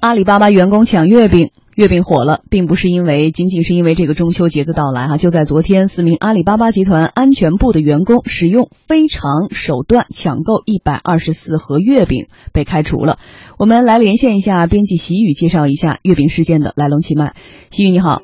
[0.00, 5.18] 阿里巴巴员工抢月饼，月饼火了，并不是因为仅仅是因为这个中秋节的到来哈。
[5.18, 13.18] 就在昨天，四名阿里巴巴集团安全部的员工使用非常手段抢购一百二十四盒月饼，被开除了。
[13.58, 17.34] 我们来连线一下编辑习雨，介绍一下月饼事件的来龙去脉。
[17.70, 18.22] 习雨你好。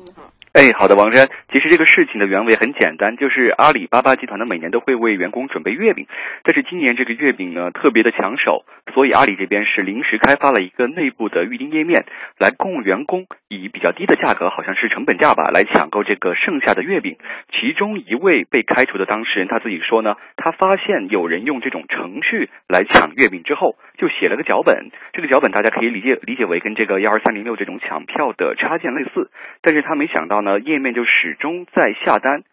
[0.57, 1.27] 哎，好的，王山。
[1.53, 6.07] 其实这个事情的原委很简单，就是阿里巴巴集团呢每年都会为员工准备月饼，
[6.41, 12.05] 但是今年这个月饼呢特别的抢手，所以阿里这边是临时开发了一个内部的预订页面，
[12.39, 17.17] 来供员工以比较低的价格，好像是成本价吧，来抢购这个剩下的月饼。
[17.53, 24.89] 其中一位被开除的当事人他自己说呢，他发现有人用这种程序来抢月饼之后，就写了个脚本。
[25.13, 29.29] 这个脚本大家可以理解理解为跟这个幺二三零六这种抢票的插件类似，
[29.61, 30.46] 但是他没想到呢。
[30.47, 32.43] 呃，页面就始终在下单，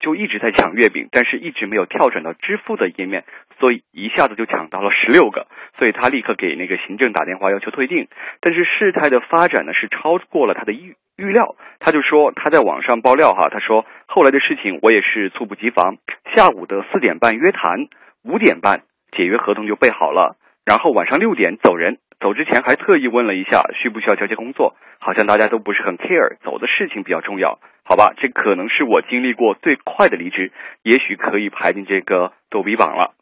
[0.00, 3.24] 就一直在抢月饼，但是一直没有跳转到支付的页面，
[3.60, 8.08] 所以一下子就抢到了十六个，所以他立刻给那个行政打电话要求退订。
[8.40, 15.98] 但是事态的发展呢是超过了他的预预料，他就说他在网上爆料哈，他说后来的事情我也是猝不及防，
[16.34, 17.86] 下午的四点半约谈，
[18.24, 21.98] 五点半解约合同就备好了，然后晚上六点走人。
[22.22, 28.14] 走之前还特意问了一下需不需要交接工作，好像大家都不是很 care，走的事情比较重要，好吧？
[28.16, 30.52] 这可能是我经历过最快的离职，
[30.84, 33.18] 也许可以排进这个逗比榜了。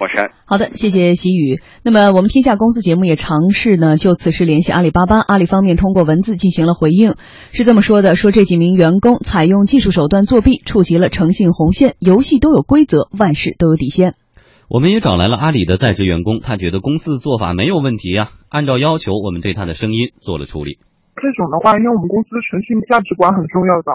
[0.00, 1.60] 我山，好的，谢谢习宇。
[1.84, 7.16] 那么我们天下公司节目也尝试呢就此事联系阿里巴巴，阿里方面通过文字进行了回应，
[7.52, 14.14] 是这么说的：说这几名员工采用技术手段作弊，触及了诚信红线，游戏都有规则，万事都有底线。
[14.70, 18.30] 我们也找来了阿里的在职员工，他觉得公司的做法没有问题呀。
[18.54, 20.78] 按照要求，我们对他的声音做了处理。
[21.18, 23.90] 这种的话，因为我们公司诚信价值观很重要的，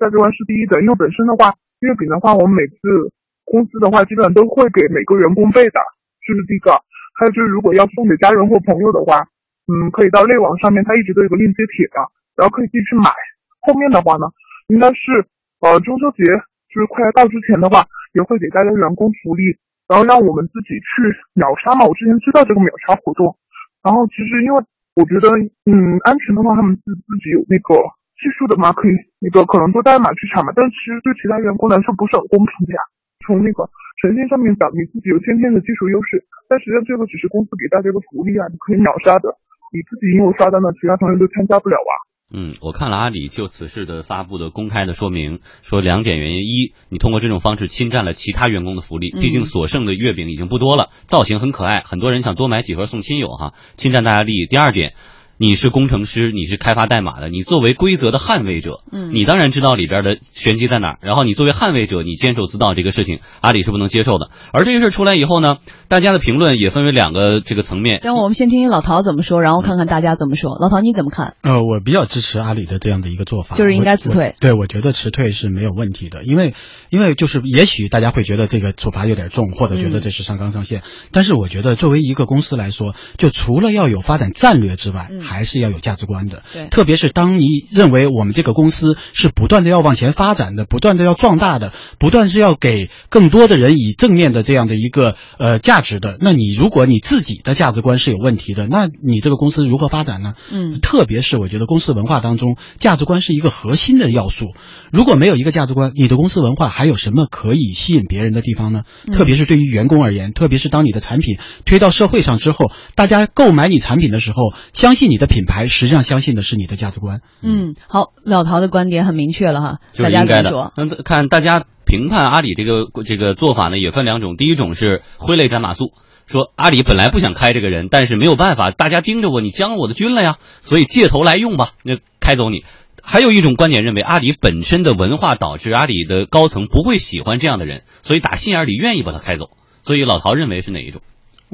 [0.00, 0.80] 价值观是第一的。
[0.80, 1.52] 因为本身的话，
[1.84, 3.12] 月饼的话，我们每次
[3.44, 5.76] 公司的话，基本都会给每个员工备的，
[6.24, 6.72] 这是第一个。
[7.20, 9.28] 还有就是，如果要送给家人或朋友的话，
[9.68, 12.00] 嗯，可以到内网上面，它一直都有个链接帖的，
[12.40, 13.12] 然后可以进去买。
[13.60, 14.24] 后面的话呢，
[14.72, 15.28] 应该是
[15.60, 16.24] 呃中秋节
[16.72, 17.84] 就是快要到之前的话，
[18.16, 19.60] 也会给大家员工福利。
[19.88, 20.92] 然后让我们自己去
[21.34, 23.36] 秒杀嘛，我之前知道这个秒杀活动，
[23.84, 24.56] 然后其实因为
[24.96, 25.28] 我觉得，
[25.68, 27.74] 嗯，安全的话，他们自自己有那个
[28.16, 32.80] 技术的嘛，可以那个可能做代码去抢嘛，但其实对其他员工来说不是很公平的呀。
[33.26, 33.68] 从那个
[34.00, 39.28] 诚信上面讲，你自己有先天的技术优势，但实际上这个只是公司给大家一个福利啊，你可以秒杀的，
[39.72, 41.92] 你自己因为刷单的，其他同学都参加不了啊。
[42.36, 54.46] 嗯，我看了阿里就此事的发布的公开的说明，说两点原因：一，你通过这种方式侵占了其他员工的福利，毕竟所剩的月饼已经不多了，造型很可爱，很多人想多买几盒送亲友哈，侵占大家利益。
[54.46, 54.94] 第二点。
[55.36, 60.98] 你是工程师，你是开发代码的，你作为规则的捍卫者，嗯，你当然知道里边的玄机在哪儿。
[61.00, 64.28] 然后你作为捍卫者，你坚守自盗这个事情，阿里是不能接受的。
[64.52, 65.56] 而这个事儿出来以后呢，
[65.88, 68.00] 大家的评论也分为两个这个层面。
[68.04, 70.56] 那我们先听听老陶怎么说，然后看看大家怎么说。
[70.60, 71.34] 老陶你怎么看？
[71.42, 74.36] 呃，我比较支持阿里的这样的一个做法，就是应该辞退。
[74.40, 76.54] 对，我觉得辞退是没有问题的，因为
[76.90, 80.82] 因为就是也许大家会觉得这个处罚有点重，或者觉得这是上纲上线。
[81.10, 86.04] 但是我觉得作为一个公司来说，就除了要有发展战略之外，还是要有价值。
[86.04, 100.34] 观的，对，特别是当你认为我们这个公司是不断的要往前发展的，不断的要壮大的，不断是要给更多的人以正面的这样的一个呃价值的，那你如果你自己的价值观是有问题的，那你这个公司如何发展呢？
[100.50, 104.52] 嗯，特别是我觉得公司文化当中，价值观是一个核心的要素。
[104.90, 108.82] 如果没有一个价值观，你的公司文化还有什么可以吸引别人的地方呢？
[109.10, 117.20] 特别是对于员工而言，特别是当你的产品推到社会上之后，大家购买你产品的时候，相信你的品牌，实际上相信的是你的价值观。
[117.42, 120.72] 嗯，好，老陶的观点很明确了哈，大家应该说？
[120.76, 124.36] 那看大家评判阿里这个这个做法呢，也分两种。
[124.36, 125.92] 第一种是挥泪斩马谡，
[126.26, 132.64] 说阿里本来不想开这个人，但是没有办法，大家盯着我，你将了我的军了呀，所以借头来用吧，那开走你。
[133.06, 139.50] 还有一种观点认为，阿里本身的文化导致阿里的高层不会喜欢这样的人，所以打心眼里愿意把他开走。
[139.82, 141.02] 所以老陶认为是哪一种？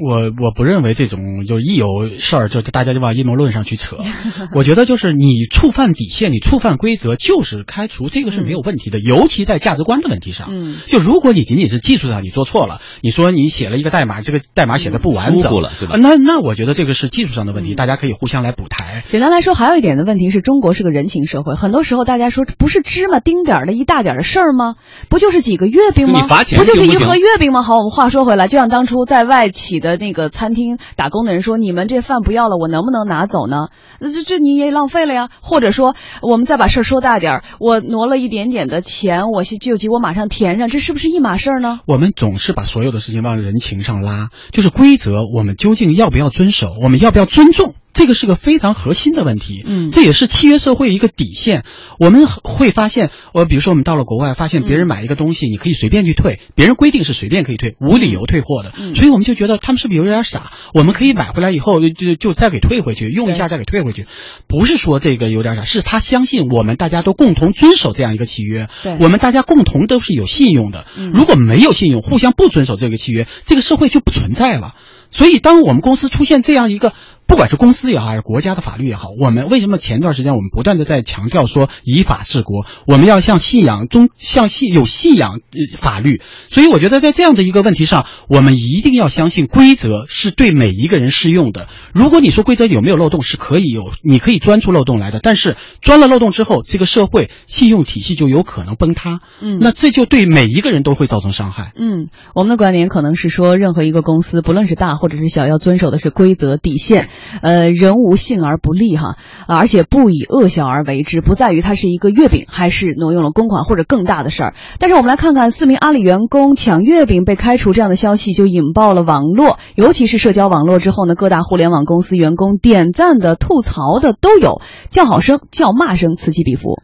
[0.01, 3.97] 我我不认为这种就一有事儿就大家就往阴谋论上去扯，
[4.55, 10.47] 我觉得就是你触犯底线，你触犯规则就是开除，这个是没有问题的，尤其在价值观的问题上。
[10.51, 15.97] 嗯，就如果你仅仅是技术上你做错了，你说你写了一个代码，这个代码写的不完整了，对吧？
[15.97, 19.03] 那那我觉得这个是技术上的问题，大家可以互相来补台。
[19.07, 24.75] 简单来说，还有一点的问题是中国是个人情社会，很多时候大家说不是芝麻丁点儿的一大点的事儿吗？
[25.09, 26.27] 不就是几个月饼吗？
[26.57, 27.61] 不就是一盒月饼吗？
[27.61, 30.77] 好，我们话说回来，就像当初在外企的那个餐厅。
[30.95, 33.67] 打工的人说：“你们这饭不要了，我能不能拿走呢？
[33.99, 35.29] 那这这你也浪费了呀。
[35.41, 41.79] 或者说，我们再把事儿说大点儿，我挪了一点点的钱，我救急，我马上填上，这是不是一码事儿呢？
[41.85, 46.75] 我们总是把所有的事情往人情上拉，就是规则，我们究竟要不要遵守？
[46.81, 47.75] 我们要不要尊重？
[47.93, 51.63] 这个是个非常核心的问题，嗯，这也是契约社会一个底线。
[51.99, 60.51] 我们会发现，呃，比如说我们到了国外，发现别人买一个东西，你可以随便去退，别人规定是随便可以退，无理由退货的，所以我们就觉得他们是不是有点傻？
[60.73, 64.07] 我们可以买回来以后就就再给退回去，用一下再给退回去，
[64.47, 70.85] 不是说这个有点傻，是他相信我们大家都共同遵守这样一个契约，对，我们大家共同都是有信用的。
[71.13, 74.75] 如果没有信用，互相不遵守这个契约，这个社会就不存在了。
[75.13, 76.93] 所以，当我们公司出现这样一个。
[77.31, 82.65] 不管是公司也好，还是国家的法律也好，我们为什么前段时间我们不断的在强调说以法治国？
[82.85, 85.39] 我们要向信仰中，向信有信仰
[85.77, 86.21] 法律。
[86.49, 91.69] 所以我觉得在这样的一个问题上，我们一定要相信规则是对每一个人适用的。
[91.93, 95.21] 如果你说规则有没有漏洞，是可以有，你可以钻出漏洞来的。
[95.23, 99.21] 但是钻了漏洞之后，这个社会信用体系就有可能崩塌。
[99.39, 101.71] 嗯，那这就对每一个人都会造成伤害。
[101.77, 107.07] 嗯，我们的观点可能是说，任何一个公司，不论是大或者是小，要遵守的是规则底线。
[107.41, 114.55] 呃，人无信而不立哈，而且不以恶小而为之，不在于它是一个月饼还是挪用了公款或者更大的事儿。
[114.79, 126.81] 但是我们来看看四名阿里员工抢月饼被开除这样的消息，就引爆了网络，尤其是社交网络之后呢，各大互联网公司员工点赞的、吐槽的都有，叫好声、叫骂声此起彼伏。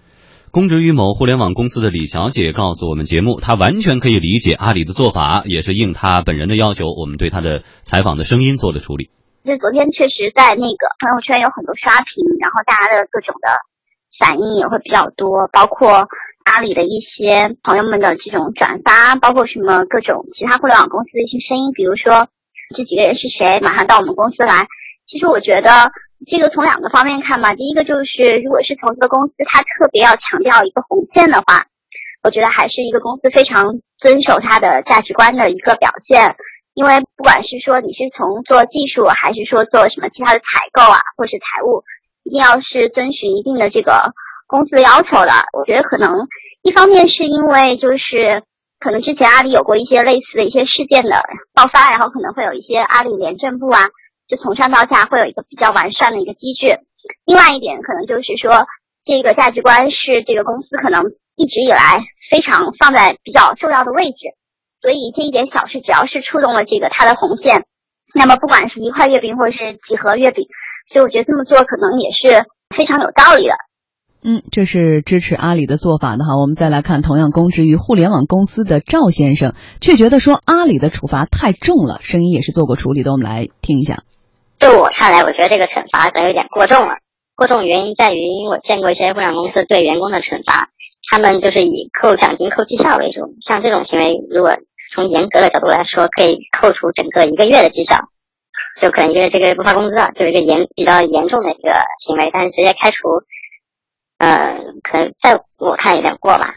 [0.50, 9.10] 公职于某互联网公司的李小姐告诉我们节目，她完全可以理解阿里的做法，也是应她本人的要求，我们对她的采访的声音做了处理。
[9.48, 13.48] 就昨天确实在那个朋友圈有很多刷屏，然后大家的各种的
[14.20, 16.04] 反应也会比较多，包括
[16.44, 22.28] 阿里的一些朋友们的这种转发，包括什么各种其他互联网公司的一些声音，比如说
[22.76, 24.68] 这几个人是谁，马上到我们公司来。
[25.08, 25.96] 其实我觉得
[26.28, 31.64] 这个从两个方面看吧，第一个就是如果是从一个公司，它特别要强调一个红线的话，
[32.22, 36.36] 我觉得还是一个公司非常遵守它的价值观的一个表现。
[36.78, 41.82] 因为不管是说你是从做技术，还是说做什么其他的采购啊，或是财务，
[42.22, 44.14] 一定要是遵循一定的这个
[44.46, 45.34] 公司的要求的。
[45.58, 46.14] 我觉得可能
[46.62, 48.46] 一方面是因为就是
[48.78, 51.18] 可能之前阿里有过一些类似的一些事件的
[51.50, 53.90] 爆发，然后可能会有一些阿里廉政部啊，
[54.30, 56.78] 就从上到下会有一个比较完善的一个机制。
[57.26, 58.70] 另外一点可能就是说
[59.02, 61.02] 这个价值观是这个公司可能
[61.34, 64.37] 一直以来非常放在比较重要的位置。
[64.82, 67.66] 所以这一点小事，只要是触动了这个它的红线，
[68.14, 70.46] 那么不管是一块月饼或者是几盒月饼，
[70.94, 72.46] 所以我觉得这么做可能也是
[72.78, 73.54] 非常有道理的。
[74.24, 76.36] 嗯，这是支持阿里的做法的哈。
[76.38, 83.12] 我们再来看，同样供职于互联网公司的赵先生，却觉得说阿里的处罚太重了，声音也是做过处理的。
[83.12, 84.04] 我们来听一下。
[84.60, 86.96] 对我看来，我觉得这个惩罚可能有点过重了。
[87.36, 90.70] 过重原因在于，因为我见过一些互联网公司对员工的惩罚。
[91.10, 94.58] 他们就是以扣奖金、扣绩效为主，像这种行为，如果
[94.94, 98.10] 从严格的角度来说，可以扣除整个一个月的绩效，
[98.82, 101.72] 就可能一个月这个月不发工资了，就一个严比较严重的一个
[102.06, 102.30] 行为。
[102.32, 102.98] 但是直接开除，
[104.18, 106.56] 呃，可能在我看有点过吧。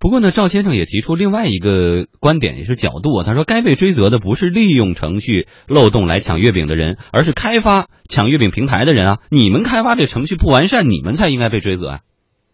[0.00, 3.24] 不过呢，赵先生也提出另外一个观点，也是角度啊。
[3.26, 9.18] 他说，该被追责的不是利用程序漏洞来抢月饼的人，而是开发抢月饼平台的人啊。
[9.28, 12.00] 你们开发这程序不完善，你们才应该被追责啊。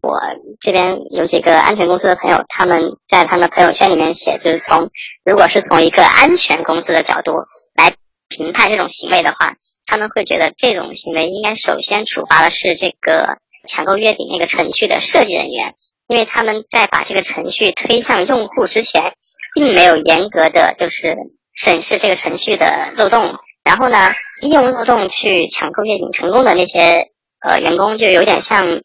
[0.05, 0.21] 我
[0.61, 4.91] 这边有几个安全公司的朋友，他们在他们朋友圈里面写，就是从
[5.25, 7.33] 如果是从一个安全公司的角度
[7.75, 7.91] 来
[8.29, 9.55] 评判这种行为的话，
[9.87, 15.75] 他们会觉得这种行为应该首先处罚的是这个抢购月饼那个程序的设计人员，
[16.07, 19.15] 因为他们在把这个程序推向用户之前，
[19.55, 21.17] 并没有严格的就是
[21.57, 23.35] 审视这个程序的漏洞，
[23.65, 27.09] 然后呢，利用漏洞去抢购月饼成功的那些
[27.41, 28.81] 呃员工，就有点像。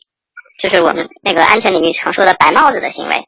[0.60, 3.26] 就是我们那个安全领域常说的“白帽子”的行为。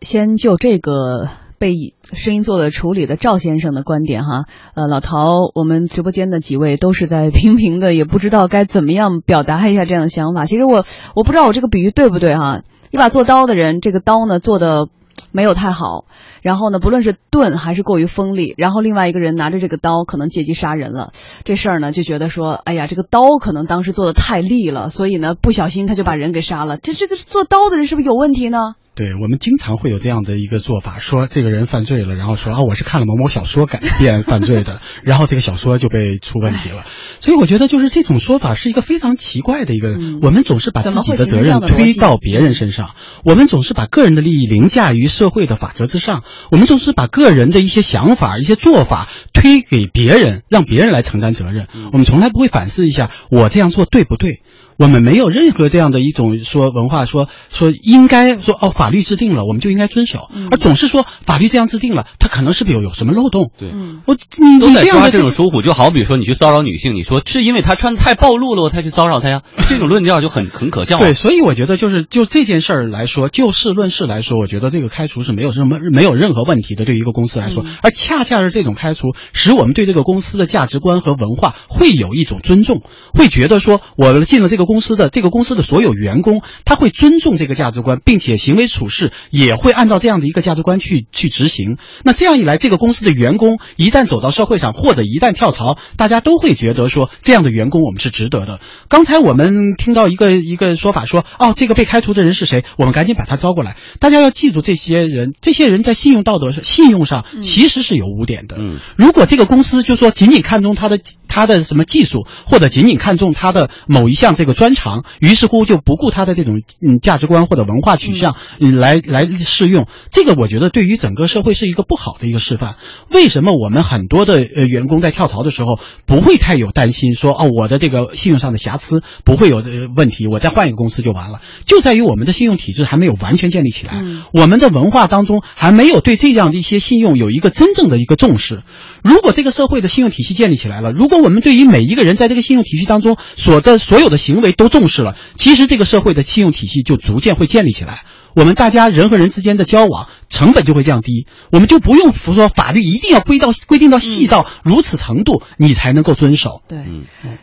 [0.00, 1.28] 先就这个
[1.58, 4.44] 被声音做了处理的赵先生的观点哈，
[4.74, 10.44] 呃，老陶，我们直播间的几位都是在频频的，也不知道该怎么样表达一下这样的想法。
[10.44, 14.88] 其实我我不知道我这个比喻对不对哈，一把做刀的人，这个刀呢做的。
[15.34, 16.04] 没有太好，
[16.42, 21.10] 然后呢，不论是钝还是过于锋利，然后另外一个人拿着这个刀可能借机杀人了，
[21.42, 28.76] 这事儿呢就觉得说，哎呀，这个刀可能当时做的太利了，所以呢不小心他就把人给杀了，这这个做刀的人是不是有问题呢？
[28.94, 36.86] 对我们经常会有这样的一个做法，说这个人犯罪了，然后说啊我是看了某某小说改变犯罪的，然后这个小说就被出问题了。
[37.20, 46.22] 所以我觉得就是这种说法是一个非常奇怪的一个，我们总是把自己的责任推到别人身上，我们总是把个人的利益凌驾于社会的法则之上，
[46.52, 51.66] 我们总是把个人的一些想法、一些做法推给别人，让别人来承担责任。
[51.92, 54.40] 我们从来不会反思一下我这样做对不对。
[54.76, 63.50] 我们没有任何这样的一种说文化，说说应该说哦，法律制定了，我们就应该遵守，而总是说法律这样制定了，它可能是不是有有什么漏洞？
[63.58, 63.70] 对，
[64.06, 70.98] 我你都在抓这种疏忽，就好比说你去骚扰女性，你说是因为她穿太暴露了，我才去骚扰她呀，这种论调就很很可笑。
[70.98, 85.44] 对，所以我觉得就是就这件事儿来说，就事论事来说，我觉得这个开除是没有什么没有任何问题的，对于一个公司来说，而恰恰是这种开除，使我们对这个公司的价值观和文化会有一种尊重，会觉得说我进了这个公司的这个公。
[85.44, 91.76] 司的所有员工，他会尊重这个价值观，并且行为处事也会按照这样的一个价值观去去执行。
[92.02, 98.58] 那这样一来，这个公司的员工一旦走到社会上，或者一旦跳槽，大家都会觉得说，这样的员工我们是值得的。
[98.88, 102.64] 刚才我们听到一个一个说法，说哦，这个被开除的人是谁？
[102.78, 103.76] 我们赶紧把他招过来。
[104.00, 108.56] 大家要记住，这些人，这些人在信用道德上、信用上其实是有污点的。
[108.58, 122.76] 嗯，如果这个公司就说仅仅看中他的他的什么技术，或者仅仅看中他的某一项这个专长，于于是乎就不顾他的这种嗯价值观或者文化取向，来来适用这个，我觉得对于整个社会是一个不好的一个示范。
[123.10, 129.60] 为什么我们很多的呃员工在跳槽的时候不会太有担心，说哦我的这个信用上的瑕疵不会有
[129.96, 131.40] 问题，我再换一个公司就完了？
[131.66, 138.62] 就在于我们的信用体制还没有完全建立起来，我们的文化当中还没有对这样的一些信用有一个真正的一个重视。
[139.02, 145.16] 如果这个社会的信用体系建立起来了，如果我们对于每一个人在这个信用体系当中所的所有的行为都重视了。
[145.36, 148.00] 其实这个社会的信用体系就逐渐会建立起来，
[148.34, 156.62] 我们大家人和人之间的交往成本就会降低，我们就不用说法律一定要规到规定到细到如此程度，你才能够遵守。
[156.68, 156.78] 对，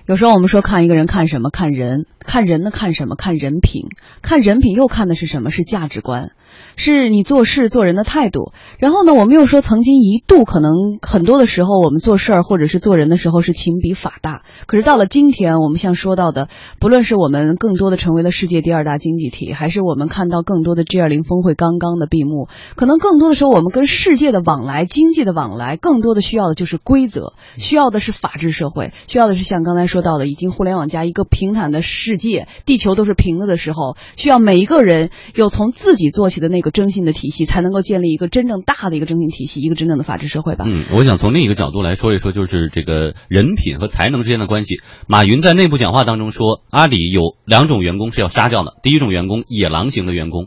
[0.08, 1.50] 有时候我们说看一个人看什么？
[1.50, 2.72] 看人，看人呢？
[2.72, 3.16] 看什么？
[3.16, 3.84] 看人品，
[4.22, 5.50] 看人品又看的是什么？
[5.50, 6.32] 是价值观。
[6.76, 16.48] 是你做事做人的态度，然后呢，我们又说曾经一度可能很多的时候，我们做事儿或者是做人的时候是情比法大，可是到了今天，我们像说到的，
[16.80, 36.61] 不论是我们更多的成为了世界第二大经济体，还是我们看到更多的 G 二零峰会刚刚的闭幕，可能更多的时候我们跟世界的往来、经济的往来，更多的需要的就是规则，需要的是法治社会，需要的是像刚才说到的，已经互联网加一个平坦的世界，地球都是平的的时候，需要每一个人有从自己做起的那。
[36.62, 40.64] 一个征信的体系，才能够建立一个真正大的一个征信体系，一个真正的法治社会吧。
[40.68, 44.80] 嗯，我想从另一个角度来说一说，就是这个人品和才能之间的关系。
[45.08, 48.76] 马云在内部讲话当中说，阿里有两种员工是要杀掉的。
[48.84, 50.46] 第一种员工，野狼型的员工，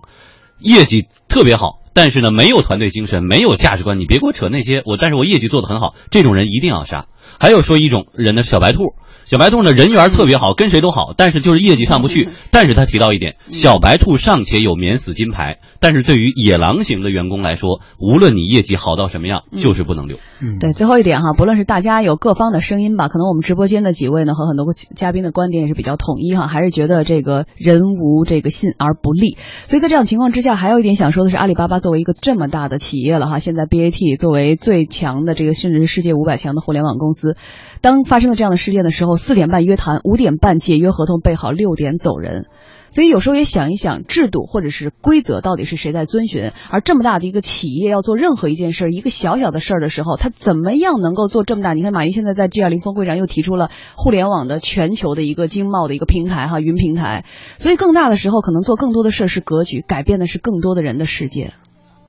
[0.60, 3.98] 业绩特别好，但是呢没有团队精神，没有价值观。
[3.98, 7.06] 你别给我扯那些，我但是我业绩做得很好，这种人一定要杀。
[7.40, 8.94] 还有说一种人呢，小白兔。
[9.24, 12.28] 小白兔呢，人缘特别好，跟谁都好，但是就是业绩上不去。
[12.52, 20.18] 但是他提到一点，小白兔尚且有免死金牌，但是对于野狼型的员工来说，无论你业绩好到什么样，就是不能留。
[20.40, 29.38] 嗯，对，最后一点哈，不论是大家有各方的声音吧，可能我们直播间的几位呢和很多嘉宾的观点也是比较统一哈，还是觉得这个人无这个信而不立。
[29.64, 37.36] 所以在这样情况之下，还有一点想说的是，阿里巴巴作为一个这么大的企业了哈，现在 BAT 作为最强的这个甚至是世界五百强的互联网公司。
[37.80, 42.46] 当发生了这样的事件的时候，四点半约谈，五点半解约合同备好，六点走人。
[42.90, 46.52] 所以有时候也想一想，制度或者是规则到底是谁在遵循？
[46.70, 51.72] 而这么大的一个企业要做任何一件事儿，一个小小的事儿的时候，他怎么样能够做这么大？
[51.72, 57.24] 你看马云现在在 G 二零峰会上又提出了互联网的全球的一个经贸的一个平台哈，云平台。
[57.56, 61.52] 所以更大的时候，可能做更多的事儿是格局，改变的是更多的人的世界。